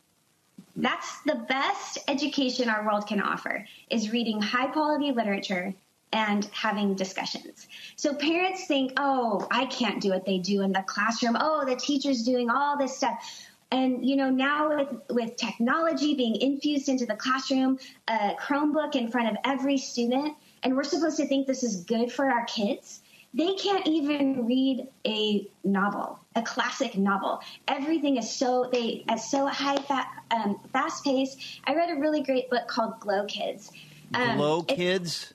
[0.77, 5.75] That's the best education our world can offer is reading high quality literature
[6.13, 7.67] and having discussions.
[7.97, 11.37] So parents think, "Oh, I can't do what they do in the classroom.
[11.39, 16.37] Oh, the teacher's doing all this stuff." And you know, now with with technology being
[16.37, 21.27] infused into the classroom, a Chromebook in front of every student, and we're supposed to
[21.27, 23.01] think this is good for our kids.
[23.35, 27.41] They can't even read a novel, a classic novel.
[27.67, 31.61] Everything is so they are so high, fat, um, fast paced.
[31.65, 33.73] I read a really great book called Glow Kids.
[34.15, 35.35] Um, Glow Kids.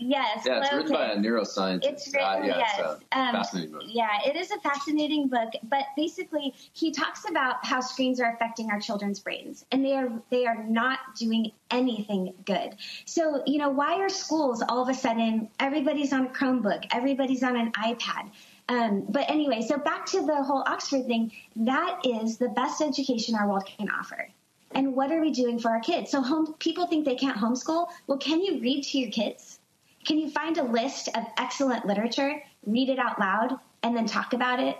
[0.00, 0.44] Yes.
[0.46, 1.84] Yeah, it's written by a neuroscientist.
[1.84, 2.80] It's written, uh, yeah, yes.
[2.80, 3.82] It's um, fascinating book.
[3.86, 5.52] Yeah, it is a fascinating book.
[5.62, 10.10] But basically, he talks about how screens are affecting our children's brains, and they are
[10.30, 12.76] they are not doing anything good.
[13.04, 17.42] So, you know, why are schools all of a sudden everybody's on a Chromebook, everybody's
[17.42, 18.30] on an iPad?
[18.68, 21.32] Um, but anyway, so back to the whole Oxford thing.
[21.56, 24.28] That is the best education our world can offer.
[24.72, 26.10] And what are we doing for our kids?
[26.10, 27.88] So home people think they can't homeschool.
[28.06, 29.59] Well, can you read to your kids?
[30.06, 34.32] Can you find a list of excellent literature, read it out loud, and then talk
[34.32, 34.76] about it?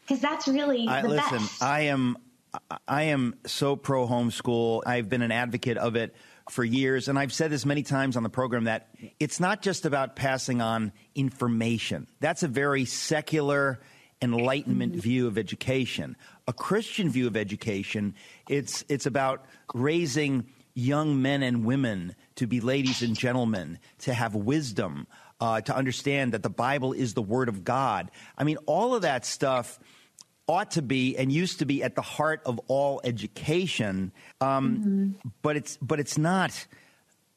[0.00, 1.62] Because that's really I, the listen, best.
[1.62, 2.16] I am
[2.86, 4.82] I am so pro homeschool.
[4.84, 6.14] I've been an advocate of it
[6.50, 8.88] for years, and I've said this many times on the program that
[9.20, 12.06] it's not just about passing on information.
[12.20, 13.80] That's a very secular
[14.20, 15.00] enlightenment mm-hmm.
[15.00, 16.16] view of education.
[16.46, 18.14] A Christian view of education,
[18.48, 24.34] it's it's about raising young men and women to be ladies and gentlemen, to have
[24.34, 25.06] wisdom,
[25.40, 28.10] uh, to understand that the Bible is the Word of God.
[28.38, 29.78] I mean, all of that stuff
[30.46, 35.28] ought to be and used to be at the heart of all education, um, mm-hmm.
[35.42, 36.66] but it's but it's not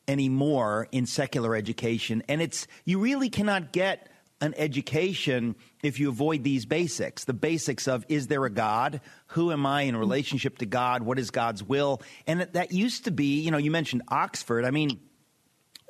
[0.08, 4.10] anymore in secular education, and it's you really cannot get
[4.42, 9.02] an education if you avoid these basics the basics of is there a God?
[9.28, 11.04] Who am I in relationship to God?
[11.04, 12.02] What is God's will?
[12.28, 14.66] And that used to be, you know, you mentioned Oxford.
[14.66, 15.00] I mean,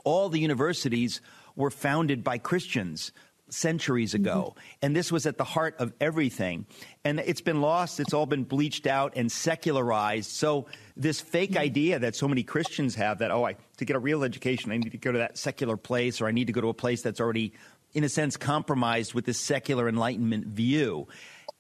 [0.04, 1.22] all the universities
[1.56, 3.12] were founded by Christians
[3.50, 4.54] centuries ago.
[4.56, 4.76] Mm-hmm.
[4.82, 6.66] And this was at the heart of everything.
[7.04, 10.32] And it's been lost, it's all been bleached out and secularized.
[10.32, 11.60] So, this fake mm-hmm.
[11.60, 14.78] idea that so many Christians have that, oh, I, to get a real education, I
[14.78, 17.02] need to go to that secular place or I need to go to a place
[17.02, 17.54] that's already
[17.96, 21.08] in a sense, compromised with this secular Enlightenment view.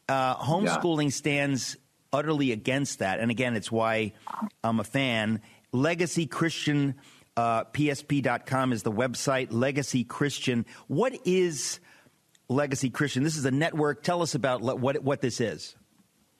[0.07, 1.09] Uh, homeschooling yeah.
[1.09, 1.77] stands
[2.13, 3.19] utterly against that.
[3.19, 4.13] And again, it's why
[4.63, 5.41] I'm a fan.
[5.71, 6.95] Legacy Christian,
[7.35, 9.47] uh, PSP.com is the website.
[9.49, 10.65] Legacy Christian.
[10.87, 11.79] What is
[12.49, 13.23] Legacy Christian?
[13.23, 14.03] This is a network.
[14.03, 15.75] Tell us about le- what, what this is.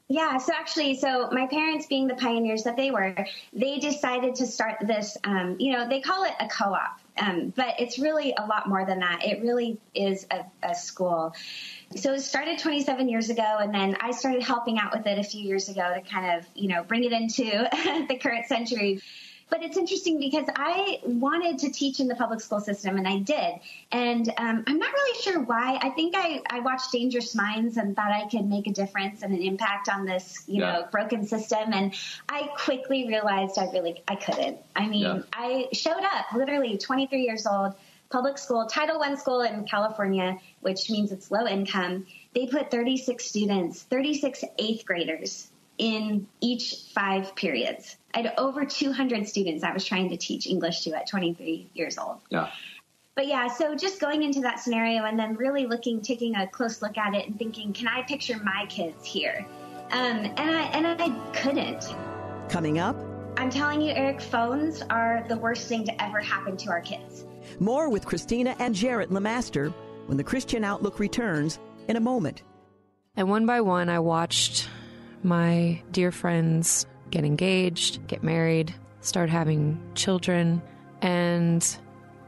[0.08, 3.16] Yeah, so actually, so my parents, being the pioneers that they were,
[3.54, 5.18] they decided to start this.
[5.24, 8.86] Um, you know, they call it a co-op, um, but it's really a lot more
[8.86, 9.26] than that.
[9.26, 11.34] It really is a, a school.
[11.96, 15.24] So it started 27 years ago, and then I started helping out with it a
[15.24, 17.44] few years ago to kind of, you know, bring it into
[18.10, 19.02] the current century.
[19.50, 23.20] But it's interesting because I wanted to teach in the public school system, and I
[23.20, 23.60] did.
[23.92, 25.78] And um, I'm not really sure why.
[25.82, 29.34] I think I, I watched Dangerous Minds and thought I could make a difference and
[29.34, 30.72] an impact on this, you yeah.
[30.72, 31.74] know, broken system.
[31.74, 31.94] And
[32.28, 34.58] I quickly realized I really I couldn't.
[34.76, 35.22] I mean, yeah.
[35.34, 37.76] I showed up literally 23 years old,
[38.10, 42.08] public school, Title One school in California, which means it's low income.
[42.34, 47.98] They put 36 students, 36 eighth graders in each five periods.
[48.14, 51.98] I had over 200 students I was trying to teach English to at 23 years
[51.98, 52.20] old.
[52.30, 52.50] Yeah.
[53.16, 56.82] But yeah, so just going into that scenario and then really looking, taking a close
[56.82, 59.46] look at it and thinking, can I picture my kids here?
[59.92, 61.96] Um, and I and I couldn't.
[62.50, 62.98] Coming up,
[63.38, 67.26] I'm telling you, Eric, phones are the worst thing to ever happen to our kids.
[67.60, 69.74] More with Christina and Jarret LeMaster
[70.08, 72.44] when the Christian Outlook returns in a moment.
[73.16, 74.68] And one by one, I watched
[75.26, 80.62] my dear friends get engaged, get married, start having children.
[81.02, 81.66] And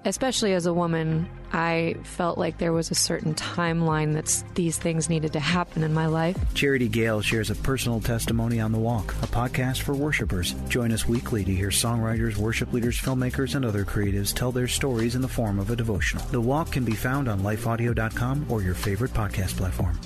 [0.06, 5.10] especially as a woman, I felt like there was a certain timeline that these things
[5.10, 6.38] needed to happen in my life.
[6.54, 10.54] Charity Gayle shares a personal testimony on The Walk, a podcast for worshipers.
[10.68, 15.16] Join us weekly to hear songwriters, worship leaders, filmmakers, and other creatives tell their stories
[15.16, 16.26] in the form of a devotional.
[16.28, 19.98] The Walk can be found on lifeaudio.com or your favorite podcast platform.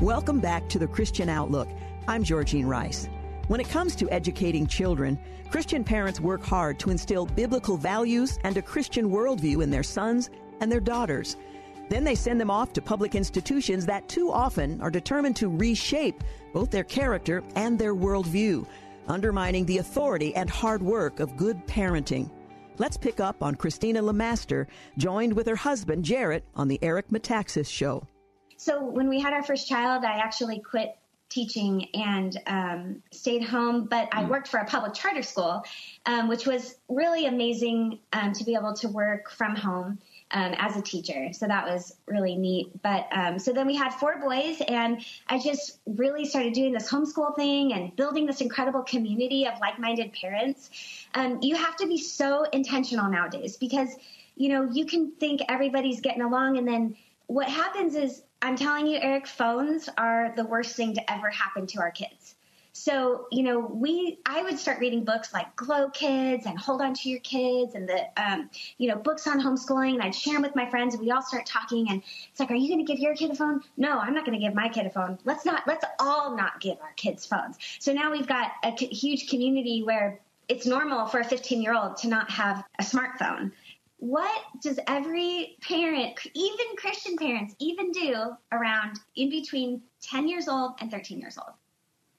[0.00, 1.68] Welcome back to the Christian Outlook.
[2.08, 3.06] I'm Georgene Rice.
[3.48, 5.18] When it comes to educating children,
[5.50, 10.30] Christian parents work hard to instill biblical values and a Christian worldview in their sons
[10.62, 11.36] and their daughters.
[11.90, 16.24] Then they send them off to public institutions that too often are determined to reshape
[16.54, 18.66] both their character and their worldview,
[19.06, 22.30] undermining the authority and hard work of good parenting.
[22.78, 27.68] Let's pick up on Christina LeMaster, joined with her husband Jarret on the Eric Metaxas
[27.68, 28.06] Show.
[28.60, 30.94] So when we had our first child, I actually quit
[31.30, 35.64] teaching and um, stayed home, but I worked for a public charter school,
[36.04, 39.98] um, which was really amazing um, to be able to work from home.
[40.32, 41.32] Um, as a teacher.
[41.32, 42.70] So that was really neat.
[42.82, 46.88] But um, so then we had four boys, and I just really started doing this
[46.88, 50.70] homeschool thing and building this incredible community of like minded parents.
[51.14, 53.88] Um, you have to be so intentional nowadays because,
[54.36, 56.96] you know, you can think everybody's getting along, and then
[57.26, 61.66] what happens is I'm telling you, Eric, phones are the worst thing to ever happen
[61.68, 62.34] to our kids.
[62.72, 66.94] So, you know, we, I would start reading books like Glow Kids and Hold On
[66.94, 68.48] to Your Kids and the, um,
[68.78, 69.94] you know, books on homeschooling.
[69.94, 71.90] And I'd share them with my friends and we all start talking.
[71.90, 73.60] And it's like, are you going to give your kid a phone?
[73.76, 75.18] No, I'm not going to give my kid a phone.
[75.24, 77.58] Let's not, let's all not give our kids phones.
[77.80, 81.96] So now we've got a huge community where it's normal for a 15 year old
[81.98, 83.52] to not have a smartphone
[84.00, 90.72] what does every parent, even Christian parents, even do around in between 10 years old
[90.80, 91.54] and 13 years old?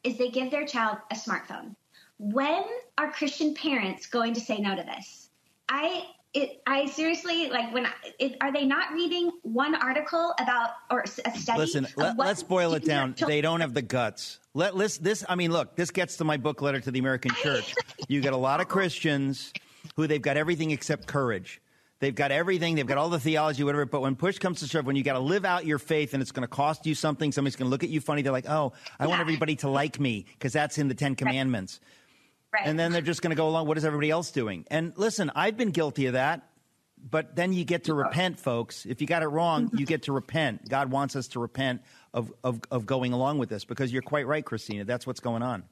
[0.03, 1.75] Is they give their child a smartphone.
[2.17, 2.63] When
[2.99, 5.29] are Christian parents going to say no to this?
[5.69, 7.87] I it, I seriously like when
[8.19, 11.59] it, are they not reading one article about or a study?
[11.59, 13.15] Listen, let, us boil it down.
[13.27, 14.39] They don't have the guts.
[14.53, 15.25] Let let this.
[15.27, 17.73] I mean, look, this gets to my book letter to the American Church.
[18.07, 19.53] You get a lot of Christians
[19.95, 21.61] who they've got everything except courage.
[22.01, 22.73] They've got everything.
[22.73, 23.85] They've got all the theology, whatever.
[23.85, 26.21] But when push comes to shove, when you got to live out your faith and
[26.21, 28.23] it's going to cost you something, somebody's going to look at you funny.
[28.23, 29.09] They're like, oh, I yeah.
[29.09, 31.79] want everybody to like me because that's in the Ten Commandments.
[32.51, 32.63] Right.
[32.65, 33.67] And then they're just going to go along.
[33.67, 34.65] What is everybody else doing?
[34.71, 36.47] And listen, I've been guilty of that.
[37.07, 38.01] But then you get to yeah.
[38.01, 38.85] repent, folks.
[38.87, 39.77] If you got it wrong, mm-hmm.
[39.77, 40.67] you get to repent.
[40.69, 41.81] God wants us to repent
[42.15, 44.85] of, of, of going along with this because you're quite right, Christina.
[44.85, 45.63] That's what's going on.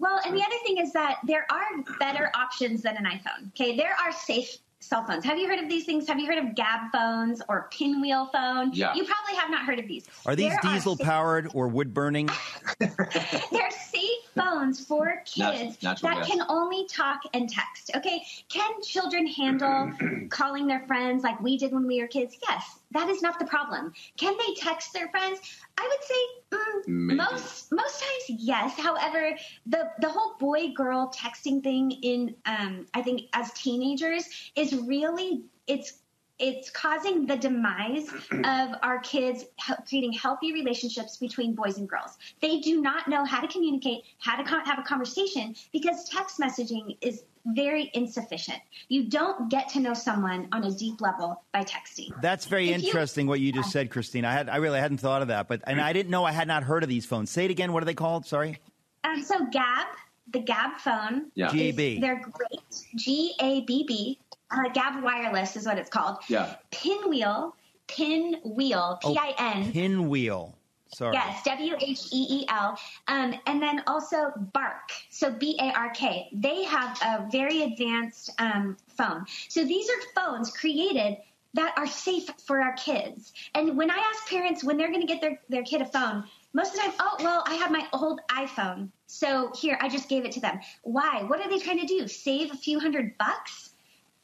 [0.00, 3.48] Well, and the other thing is that there are better options than an iPhone.
[3.50, 5.24] Okay, there are safe cell phones.
[5.24, 6.06] Have you heard of these things?
[6.08, 8.72] Have you heard of Gabb phones or pinwheel phone?
[8.72, 8.94] Yeah.
[8.94, 10.06] You probably have not heard of these.
[10.26, 12.28] Are these there diesel are powered or wood burning?
[12.78, 16.28] They're safe phones for kids natural that gas.
[16.28, 17.92] can only talk and text.
[17.96, 18.24] Okay.
[18.48, 19.92] Can children handle
[20.30, 22.36] calling their friends like we did when we were kids?
[22.48, 22.78] Yes.
[22.92, 23.92] That is not the problem.
[24.16, 25.40] Can they text their friends?
[25.78, 28.78] I would say mm, most most times yes.
[28.78, 34.74] However, the the whole boy girl texting thing in um, I think as teenagers is
[34.74, 35.98] really it's
[36.38, 39.44] it's causing the demise of our kids
[39.88, 42.18] creating healthy relationships between boys and girls.
[42.40, 46.96] They do not know how to communicate, how to have a conversation because text messaging
[47.00, 48.58] is very insufficient.
[48.88, 52.10] You don't get to know someone on a deep level by texting.
[52.20, 54.24] That's very if interesting you, what you just said, Christine.
[54.24, 56.48] I had I really hadn't thought of that, but and I didn't know I had
[56.48, 57.30] not heard of these phones.
[57.30, 57.72] Say it again.
[57.72, 58.26] What are they called?
[58.26, 58.58] Sorry.
[59.04, 59.86] Um, so Gabb,
[60.32, 61.30] the Gabb phone.
[61.34, 61.52] Yeah.
[61.52, 62.00] GAB.
[62.00, 62.86] They're great.
[62.96, 64.18] G A B B.
[64.50, 66.18] Uh, Gabb Wireless is what it's called.
[66.28, 66.56] Yeah.
[66.70, 67.56] Pinwheel.
[67.88, 68.98] Pinwheel.
[69.02, 69.66] P I N.
[69.68, 70.58] Oh, pinwheel.
[70.94, 71.14] Sorry.
[71.14, 72.78] Yes, W H E E L.
[73.08, 76.28] Um, and then also Bark, so B A R K.
[76.32, 79.24] They have a very advanced um, phone.
[79.48, 81.16] So these are phones created
[81.54, 83.32] that are safe for our kids.
[83.54, 86.24] And when I ask parents when they're going to get their, their kid a phone,
[86.54, 88.88] most of the time, oh, well, I have my old iPhone.
[89.06, 90.60] So here, I just gave it to them.
[90.82, 91.24] Why?
[91.26, 92.08] What are they trying to do?
[92.08, 93.70] Save a few hundred bucks?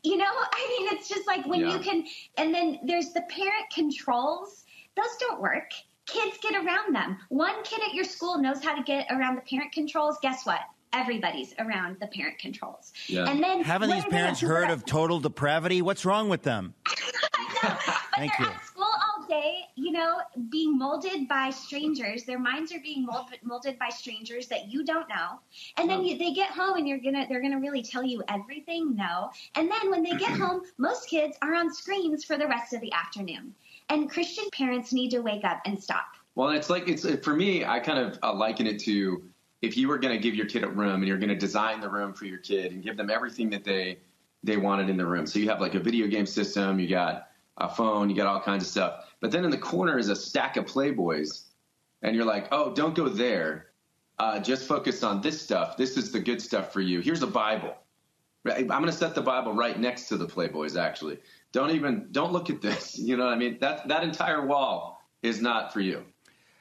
[0.02, 1.74] You know, I mean, it's just like when yeah.
[1.74, 4.64] you can, and then there's the parent controls.
[4.96, 5.70] Those don't work
[6.08, 7.18] kids get around them.
[7.28, 10.16] One kid at your school knows how to get around the parent controls.
[10.20, 10.60] Guess what?
[10.92, 12.92] Everybody's around the parent controls.
[13.06, 13.28] Yeah.
[13.28, 15.82] And then haven't these parents heard of total depravity?
[15.82, 16.74] What's wrong with them?
[17.34, 17.76] I know.
[17.84, 18.52] But Thank they're you.
[18.52, 20.18] at school all day, you know,
[20.50, 22.24] being molded by strangers.
[22.24, 25.40] Their minds are being molded, molded by strangers that you don't know.
[25.76, 28.96] And then you, they get home and you're gonna they're gonna really tell you everything.
[28.96, 29.30] No.
[29.56, 32.80] And then when they get home, most kids are on screens for the rest of
[32.80, 33.54] the afternoon.
[33.90, 36.06] And Christian parents need to wake up and stop.
[36.34, 37.64] Well, it's like it's for me.
[37.64, 39.24] I kind of uh, liken it to
[39.62, 41.80] if you were going to give your kid a room and you're going to design
[41.80, 43.98] the room for your kid and give them everything that they
[44.44, 45.26] they wanted in the room.
[45.26, 48.40] So you have like a video game system, you got a phone, you got all
[48.40, 49.06] kinds of stuff.
[49.20, 51.46] But then in the corner is a stack of Playboys,
[52.02, 53.66] and you're like, oh, don't go there.
[54.20, 55.76] Uh, just focus on this stuff.
[55.76, 57.00] This is the good stuff for you.
[57.00, 57.74] Here's a Bible.
[58.46, 60.80] I'm going to set the Bible right next to the Playboys.
[60.80, 61.18] Actually,
[61.52, 62.98] don't even don't look at this.
[63.08, 63.58] You know what I mean?
[63.60, 66.04] That that entire wall is not for you.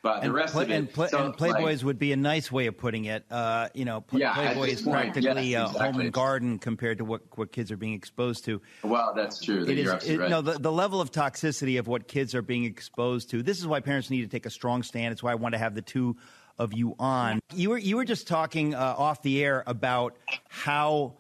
[0.03, 2.13] But the and, rest play, of it, and, play, so, and Playboys like, would be
[2.13, 3.25] a nice way of putting it.
[3.29, 7.03] Uh, you know, play, Yeah, Playboy is practically yes, uh, home and garden compared to
[7.03, 8.61] what, what kids are being exposed to.
[8.83, 9.65] Well, that's true.
[9.65, 10.29] It You're it- right.
[10.29, 13.41] No, the, the level of toxicity of what kids are being exposed to.
[13.41, 15.11] This is why parents need to take a strong stand.
[15.11, 16.15] It's why I want to have the two
[16.57, 17.39] of you on.
[17.53, 20.17] You were you were just talking uh, off the air about
[20.47, 21.15] how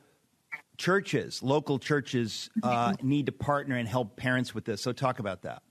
[0.77, 4.81] churches, local churches, uh, need to partner and help parents with this.
[4.81, 5.63] So talk about that.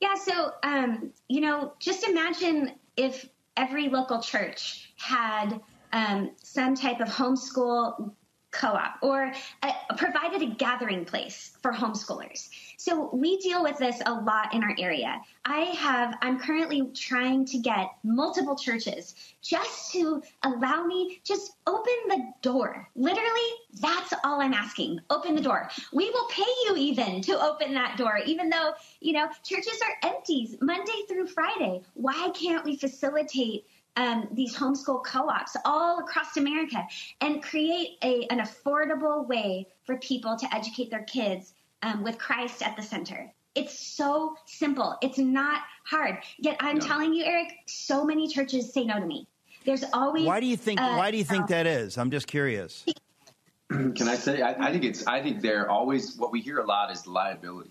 [0.00, 5.60] Yeah, so um, you know, just imagine if every local church had
[5.92, 8.12] um, some type of homeschool
[8.52, 12.48] co-op or uh provided a gathering place for homeschoolers.
[12.76, 15.20] So we deal with this a lot in our area.
[15.44, 21.94] I have I'm currently trying to get multiple churches just to allow me just open
[22.08, 22.88] the door.
[22.94, 23.50] Literally,
[23.80, 25.00] that's all I'm asking.
[25.08, 25.70] Open the door.
[25.92, 30.10] We will pay you even to open that door even though, you know, churches are
[30.10, 31.80] empties Monday through Friday.
[31.94, 33.66] Why can't we facilitate
[33.96, 36.86] um, these homeschool co-ops all across America
[37.20, 42.62] and create a, an affordable way for people to educate their kids um, with Christ
[42.62, 43.32] at the center.
[43.54, 44.96] It's so simple.
[45.00, 46.18] It's not hard.
[46.38, 49.26] Yet I'm telling you, Eric, so many churches say no to me.
[49.64, 50.24] There's always.
[50.26, 50.80] Why do you think?
[50.80, 51.96] uh, why do you think that is?
[51.96, 52.84] I'm just curious.
[53.70, 54.42] Can I say?
[54.42, 55.06] I, I think it's.
[55.06, 56.16] I think they're always.
[56.16, 57.70] What we hear a lot is liability.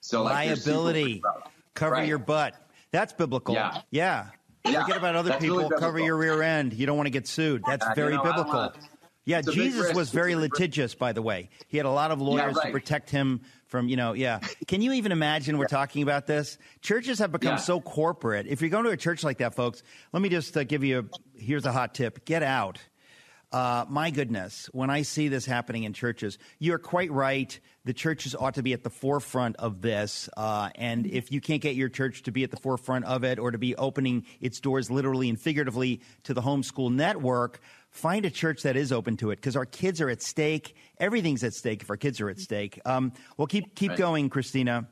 [0.00, 1.22] So like Liability.
[1.24, 2.08] worried Cover Right.
[2.08, 2.54] your butt.
[2.90, 3.54] That's biblical.
[3.54, 3.80] Yeah.
[3.90, 4.26] Yeah.
[4.66, 4.82] Yeah.
[4.82, 5.58] Forget about other That's people.
[5.58, 6.72] really Cover your rear end.
[6.74, 7.62] You don't want to get sued.
[7.66, 8.72] That's very you know, I don't biblical.
[9.24, 10.60] Yeah, It's Jesus was very It's a big risk.
[10.60, 11.48] litigious, by the way.
[11.68, 12.72] He had a lot of lawyers to right.
[12.72, 14.38] protect him from, you know, yeah.
[14.66, 16.58] Can you even imagine we're talking about this?
[16.80, 17.56] Churches have become Yeah.
[17.56, 18.46] so corporate.
[18.46, 20.98] If you're going to a church like that, folks, let me just uh, give you
[21.00, 22.24] a here's a hot tip.
[22.24, 22.78] Get out.
[23.50, 27.60] Uh, my goodness, when I see this happening in churches, you're quite right.
[27.84, 30.30] The churches ought to be at the forefront of this.
[30.38, 33.38] Uh, and if you can't get your church to be at the forefront of it
[33.38, 37.60] or to be opening its doors literally and figuratively to the homeschool network,
[37.92, 40.74] find a church that is open to it because our kids are at stake.
[40.98, 42.80] Everything's at stake if our kids are at stake.
[42.84, 43.98] Um, well, keep, keep Right.
[43.98, 44.88] going, Christina.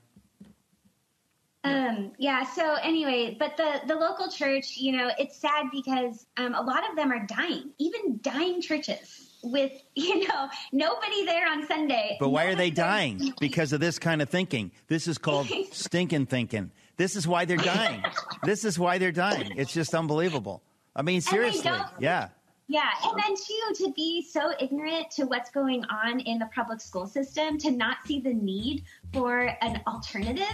[1.62, 2.44] Um, yeah.
[2.44, 6.88] So anyway, but the the local church, you know, it's sad because um, a lot
[6.88, 12.16] of them are dying, even dying churches with you know nobody there on Sunday.
[12.18, 13.34] But why are they Nobody there- dying?
[13.40, 14.72] Because of this kind of thinking.
[14.88, 16.70] This is called stinking thinking.
[16.96, 18.02] This is why they're dying.
[18.42, 19.52] This is why they're dying.
[19.56, 20.62] It's just unbelievable.
[20.96, 21.62] I mean, And they seriously.
[21.62, 22.28] don't- Yeah.
[22.70, 26.80] Yeah, and then too to be so ignorant to what's going on in the public
[26.80, 30.46] school system, to not see the need for an alternative.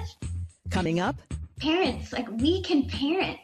[0.70, 1.16] Coming up,
[1.60, 3.38] Parents, like we can parent.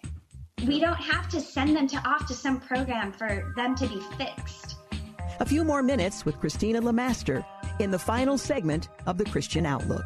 [0.66, 4.00] We don't have to send them to off to some program for them to be
[4.16, 4.76] fixed.
[5.40, 7.44] a few more minutes with Christina LeMaster
[7.78, 10.04] in the final segment of the Christian Outlook.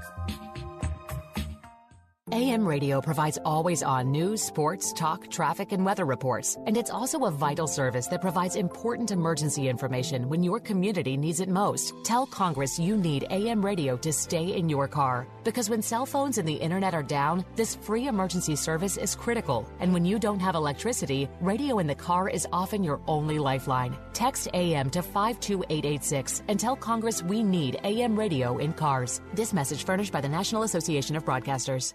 [2.33, 6.57] AM radio provides always on news, sports, talk, traffic, and weather reports.
[6.67, 11.39] And it's also a vital service that provides important emergency information when your community needs
[11.39, 11.95] it most.
[12.03, 15.29] Tell Congress you need AM radio to stay in your car.
[15.45, 19.65] Because when cell phones and the internet are down, this free emergency service is critical.
[19.79, 23.97] And when you don't have electricity, radio in the car is often your only lifeline.
[24.15, 29.21] Text AM to 52886 and tell Congress we need AM radio in cars.
[29.33, 31.95] This message furnished by the National Association of Broadcasters.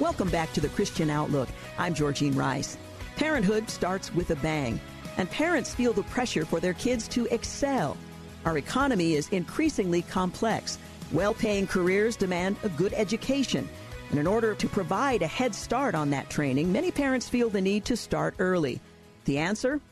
[0.00, 1.50] Welcome back to the Christian Outlook.
[1.76, 2.78] I'm Georgene Rice.
[3.16, 4.80] Parenthood starts with a bang,
[5.18, 7.98] and parents feel the pressure for their kids to excel.
[8.46, 10.78] Our economy is increasingly complex.
[11.12, 13.68] Well paying careers demand a good education.
[14.08, 17.60] And in order to provide a head start on that training, many parents feel the
[17.60, 18.80] need to start early.
[19.26, 19.82] The answer?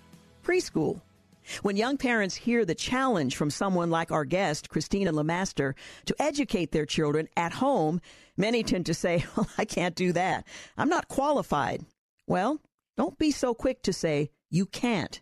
[0.42, 1.02] Preschool.
[1.62, 5.74] When young parents hear the challenge from someone like our guest, Christina LeMaster,
[6.06, 8.00] to educate their children at home,
[8.36, 10.46] many tend to say, Well, I can't do that.
[10.76, 11.84] I'm not qualified.
[12.26, 12.60] Well,
[12.96, 15.20] don't be so quick to say you can't.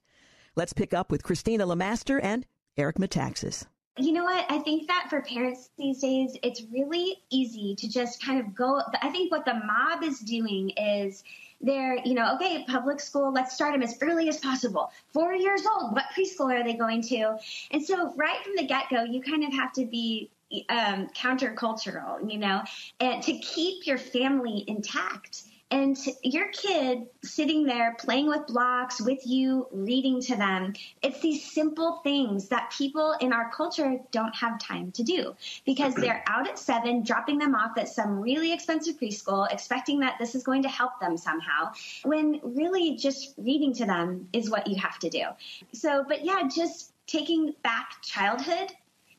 [0.57, 2.47] Let's pick up with Christina LeMaster and
[2.77, 3.66] Eric Metaxas.
[3.99, 4.45] You know what?
[4.51, 8.83] I think that for parents these days, it's really easy to just kind of go.
[9.01, 11.24] I think what the mob is doing is
[11.61, 14.92] they're, you know, okay, public school, let's start them as early as possible.
[15.12, 17.36] Four years old, what preschool are they going to?
[17.70, 20.30] And so, right from the get go, you kind of have to be
[20.68, 22.62] um, countercultural, you know,
[23.00, 25.42] and to keep your family intact.
[25.72, 31.50] And your kid sitting there playing with blocks with you, reading to them, it's these
[31.50, 36.48] simple things that people in our culture don't have time to do because they're out
[36.48, 40.62] at seven, dropping them off at some really expensive preschool, expecting that this is going
[40.62, 41.72] to help them somehow,
[42.04, 45.24] when really just reading to them is what you have to do.
[45.72, 48.70] So, but yeah, just taking back childhood,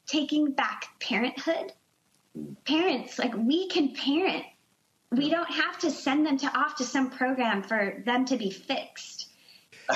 [0.05, 1.73] taking back parenthood.
[2.65, 4.45] Parents, like we can parent
[5.11, 8.49] we don't have to send them to off to some program for them to be
[8.49, 9.29] fixed.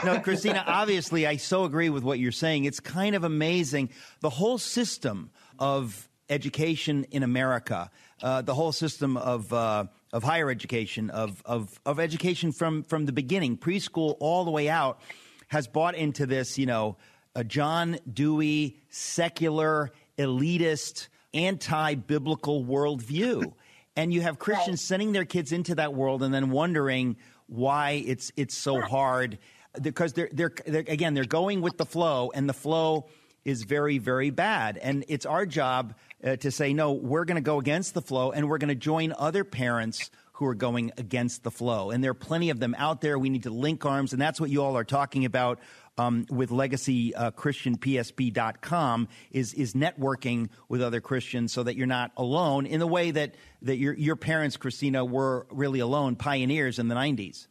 [0.05, 2.65] no, Christina, obviously, I so agree with what you're saying.
[2.65, 3.89] It's kind of amazing.
[4.21, 7.91] The whole system of education in America,
[8.23, 13.05] uh, the whole system of, uh, of higher education, of, of, of education from, from
[13.05, 15.01] the beginning, preschool all the way out,
[15.49, 16.95] has bought into this, you know,
[17.35, 23.53] a John Dewey, secular, elitist, anti biblical worldview
[24.01, 24.87] and you have Christians right.
[24.87, 29.37] sending their kids into that world and then wondering why it's it's so hard
[29.79, 33.05] because they're, they're, they're again they're going with the flow and the flow
[33.45, 34.79] is very very bad.
[34.79, 35.93] And it's our job
[36.23, 38.75] uh, to say no we're going to go against the flow and we're going to
[38.75, 41.91] join other parents who are going against the flow.
[41.91, 43.19] And there are plenty of them out there.
[43.19, 45.59] We need to link arms and that's what you all are talking about
[45.97, 52.11] um, with legacy uh, christianpsp.com is is networking with other Christians so that you're not
[52.17, 56.87] alone in the way that that your your parents Christina were really alone pioneers in
[56.87, 57.47] the 90s.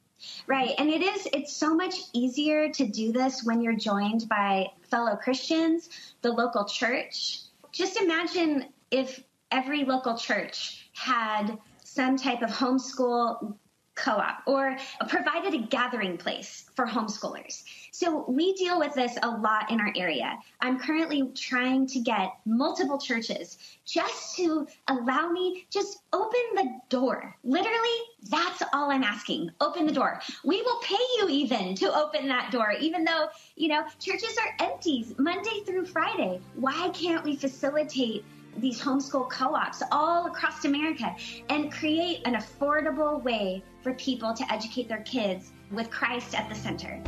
[0.46, 0.74] Right.
[0.78, 5.16] And it is, it's so much easier to do this when you're joined by fellow
[5.16, 5.88] Christians,
[6.20, 7.40] the local church.
[7.72, 13.56] Just imagine if every local church had some type of homeschool
[13.94, 14.76] co-op or
[15.08, 17.62] provided a gathering place for homeschoolers.
[17.92, 20.38] So we deal with this a lot in our area.
[20.60, 27.36] I'm currently trying to get multiple churches just to allow me just open the door.
[27.44, 29.50] Literally, that's all I'm asking.
[29.60, 30.20] Open the door.
[30.44, 34.66] We will pay you even to open that door, even though, you know, churches are
[34.66, 36.40] empty Monday through Friday.
[36.54, 38.24] Why can't we facilitate
[38.56, 41.14] these homeschool co-ops all across America
[41.48, 46.54] and create an affordable way for people to educate their kids with Christ at the
[46.54, 47.00] center.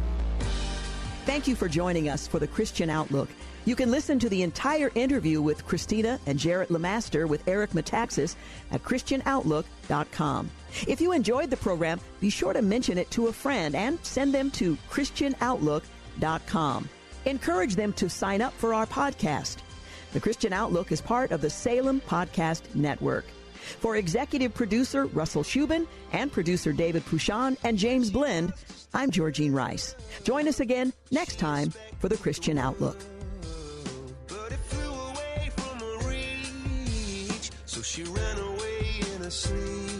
[1.24, 3.28] Thank you for joining us for the Christian Outlook.
[3.64, 8.34] You can listen to the entire interview with Christina and Jarret LeMaster with Eric Metaxas
[8.72, 10.50] at ChristianOutlook.com.
[10.88, 14.34] If you enjoyed the program, be sure to mention it to a friend and send
[14.34, 16.88] them to ChristianOutlook.com.
[17.24, 19.58] Encourage them to sign up for our podcast.
[20.12, 23.26] The Christian Outlook is part of the Salem Podcast Network.
[23.80, 28.52] For executive producer Russell Shubin and producer David Pouchon and James Blend,
[28.94, 29.94] I'm Georgene Rice.
[30.24, 32.96] Join us again next time for the Christian Outlook.
[37.92, 39.91] she ran away in sleep.